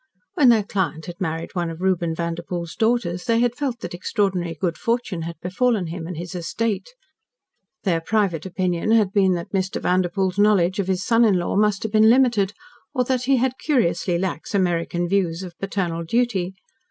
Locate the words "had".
1.05-1.21, 3.39-3.53, 5.21-5.39, 8.93-9.13, 13.37-13.59